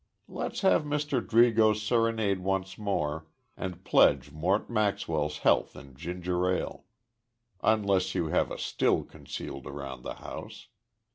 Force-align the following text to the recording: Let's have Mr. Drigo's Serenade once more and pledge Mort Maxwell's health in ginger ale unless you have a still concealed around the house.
Let's 0.27 0.61
have 0.61 0.81
Mr. 0.83 1.23
Drigo's 1.23 1.79
Serenade 1.83 2.39
once 2.39 2.75
more 2.75 3.27
and 3.55 3.83
pledge 3.83 4.31
Mort 4.31 4.67
Maxwell's 4.67 5.37
health 5.37 5.75
in 5.75 5.93
ginger 5.93 6.49
ale 6.49 6.85
unless 7.61 8.15
you 8.15 8.29
have 8.29 8.49
a 8.49 8.57
still 8.57 9.03
concealed 9.03 9.67
around 9.67 10.01
the 10.01 10.15
house. 10.15 10.69